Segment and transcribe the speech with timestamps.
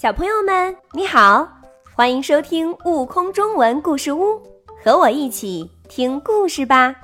[0.00, 1.48] 小朋友们，你好，
[1.92, 4.34] 欢迎收听《悟空中文故事屋》，
[4.80, 6.94] 和我一起听故事吧。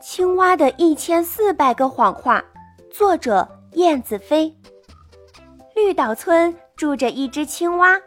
[0.00, 2.42] 青蛙的一千四百个谎话，
[2.90, 4.50] 作者燕子飞。
[5.74, 8.00] 绿岛村住着一只青蛙，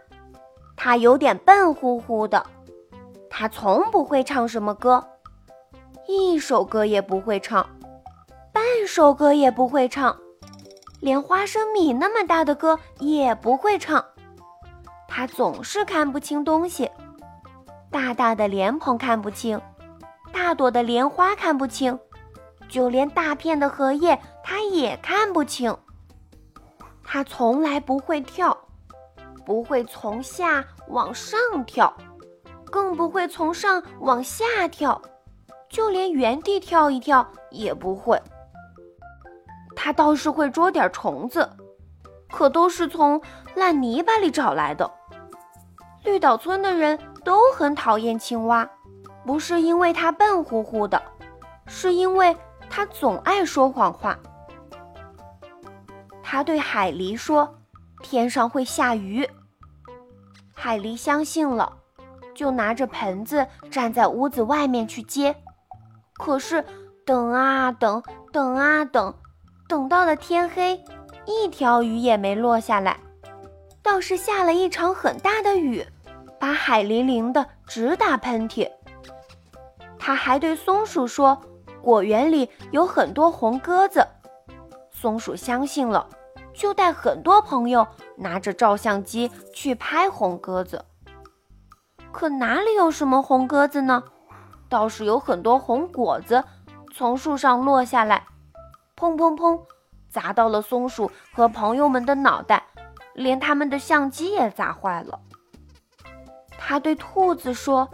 [0.76, 2.44] 它有点笨乎乎的，
[3.30, 5.06] 它从不会唱什么歌，
[6.08, 7.70] 一首歌也不会唱，
[8.52, 10.18] 半首歌也不会唱。
[11.00, 14.03] 连花生米那么大的歌也不会唱，
[15.07, 16.90] 他总是看不清东西。
[17.90, 19.59] 大大的莲蓬看不清，
[20.31, 21.98] 大朵的莲花看不清，
[22.67, 25.76] 就连大片的荷叶他也看不清。
[27.04, 28.55] 他从来不会跳，
[29.45, 31.91] 不会从下往上跳，
[32.70, 35.02] 更不会从上往下跳，
[35.70, 38.21] 就连原地跳一跳也不会。
[39.82, 41.50] 他倒是会捉点虫子，
[42.30, 43.22] 可都是从
[43.56, 44.92] 烂泥巴里找来的。
[46.04, 48.70] 绿岛村的人都很讨厌青蛙，
[49.26, 51.02] 不是因为它笨乎乎的，
[51.66, 52.36] 是因为
[52.70, 54.20] 它总爱说谎话。
[56.21, 57.55] 他对海狸说
[58.04, 59.27] ：“天上会下雨。”
[60.54, 61.71] 海狸相信了，
[62.36, 65.34] 就拿着盆子站在屋子外面去接。
[66.16, 66.66] 可是
[67.06, 68.03] 等啊等，
[68.34, 69.16] 等啊等。
[69.69, 70.84] 等到了天黑，
[71.28, 73.00] 一条鱼也没落下来，
[73.84, 75.85] 倒是下了一场很大的雨，
[76.39, 78.67] 把海狸淋的直打喷嚏。
[80.00, 81.40] 他还对松鼠说
[81.84, 84.07] ：“果园里有很多红鸽子。”
[84.90, 86.09] 松鼠相信了，
[86.51, 87.85] 就带很多朋友
[88.17, 90.84] 拿着照相机去拍红鸽子。
[92.12, 94.03] 可哪里有什么红鸽子呢？
[94.67, 96.44] 倒是有很多红果子
[96.91, 98.25] 从树上落下来。
[99.00, 99.58] 砰砰砰！
[100.09, 102.62] 砸到了松鼠和朋友们的脑袋，
[103.14, 105.18] 连他们的相机也砸坏了。
[106.58, 107.88] 他对兔子说：“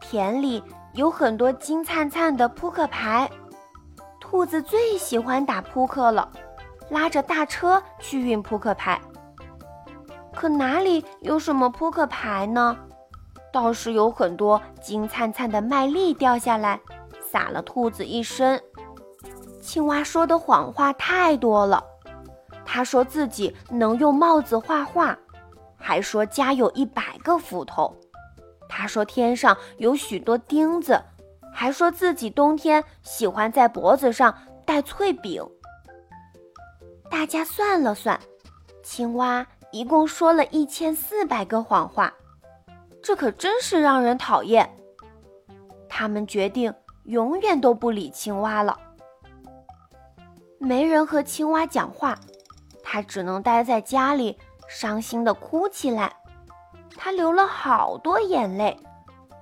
[0.00, 0.62] 田里
[0.94, 3.28] 有很多金灿灿的扑克牌，
[4.20, 6.30] 兔子最喜欢打扑克了，
[6.90, 9.00] 拉着大车去运扑克牌。
[10.32, 12.78] 可哪里有什么扑克牌呢？
[13.52, 16.80] 倒是有很多金灿灿的麦粒掉下来，
[17.20, 18.62] 洒了兔子一身。”
[19.62, 21.82] 青蛙说的谎话太多了，
[22.64, 25.16] 他说自己能用帽子画画，
[25.76, 27.94] 还说家有一百个斧头，
[28.68, 31.00] 他说天上有许多钉子，
[31.52, 34.36] 还说自己冬天喜欢在脖子上
[34.66, 35.40] 戴脆饼。
[37.08, 38.18] 大家算了算，
[38.82, 42.12] 青蛙一共说了一千四百个谎话，
[43.00, 44.68] 这可真是让人讨厌。
[45.88, 46.74] 他们决定
[47.04, 48.76] 永远都不理青蛙了。
[50.62, 52.16] 没人和青蛙讲话，
[52.84, 56.14] 它只能待在家里，伤心地哭起来。
[56.96, 58.78] 它流了好多眼泪，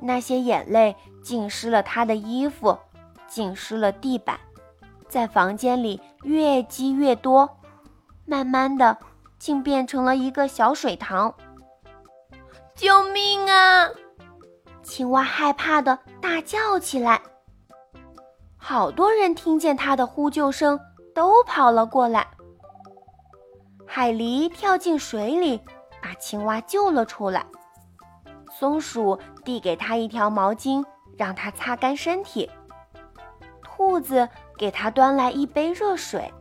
[0.00, 2.78] 那些眼泪浸湿了它的衣服，
[3.28, 4.40] 浸湿了地板，
[5.08, 7.58] 在房间里越积越多，
[8.24, 8.96] 慢慢的，
[9.38, 11.34] 竟变成了一个小水塘。
[12.74, 13.90] 救命啊！
[14.82, 17.20] 青蛙害怕的大叫起来。
[18.56, 20.80] 好多人听见它的呼救声。
[21.20, 22.26] 都跑了过来。
[23.86, 25.60] 海狸跳进水里，
[26.00, 27.44] 把青蛙救了出来。
[28.50, 30.82] 松鼠递给他一条毛巾，
[31.18, 32.50] 让他擦干身体。
[33.62, 34.26] 兔子
[34.56, 36.32] 给他端来一杯热水。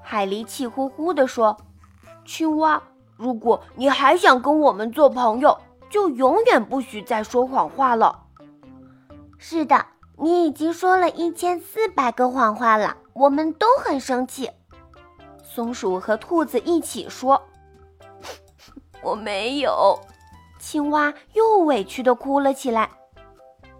[0.00, 1.54] 海狸气呼呼地说
[2.24, 2.82] ：“青蛙，
[3.18, 5.54] 如果你还想跟我们做朋友，
[5.90, 8.22] 就永远不许再说谎话了。”
[9.36, 9.84] 是的，
[10.18, 12.96] 你已经说了一千四百个谎话了。
[13.12, 14.50] 我们都很生气，
[15.42, 17.40] 松鼠和兔子一起说
[19.02, 19.98] ：“我没有。”
[20.60, 22.90] 青蛙又委屈地哭了起来。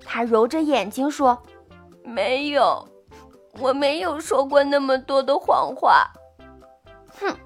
[0.03, 1.43] 他揉着眼睛说
[2.03, 2.89] ：“没有，
[3.61, 6.11] 我没有说过那么多的谎话。”
[7.21, 7.37] 哼，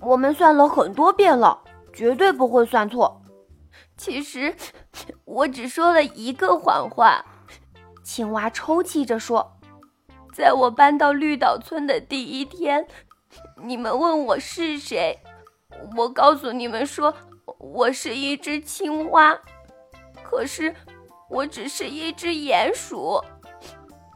[0.00, 3.20] 我们算了很多遍了，绝对不会算错。
[3.96, 4.54] 其实，
[5.24, 7.24] 我只说了一个谎话。
[8.04, 9.50] 青蛙抽泣着说。
[10.32, 12.86] 在我搬到绿岛村的第一天，
[13.62, 15.18] 你们问我是谁，
[15.96, 17.14] 我告诉你们说
[17.58, 19.38] 我是一只青蛙，
[20.24, 20.74] 可是
[21.30, 23.20] 我只是一只鼹鼠。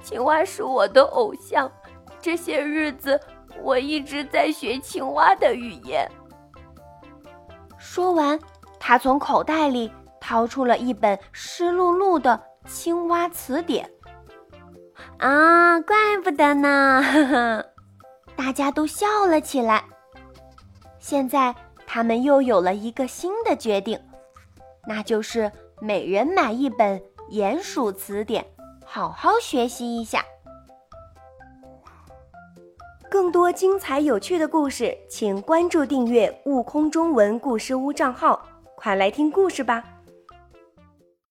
[0.03, 1.71] 青蛙是我的偶像，
[2.21, 3.21] 这些日子
[3.63, 6.11] 我一直在学青蛙的语言。
[7.79, 8.37] 说完，
[8.81, 13.91] 他从口袋里掏出了一本湿漉漉的青蛙词典。
[15.19, 17.03] 啊，怪不得呢！
[18.37, 19.83] 大家都笑了起来。
[20.99, 21.55] 现在
[21.87, 23.99] 他们又有了一个新的决定，
[24.87, 25.51] 那就是
[25.81, 28.47] 每人买一本鼹鼠词典，
[28.85, 30.25] 好好学习一下。
[33.11, 39.83] 更多精彩有趣的故事，请关注订阅“悟空中文故事屋”账号，快来听故事吧！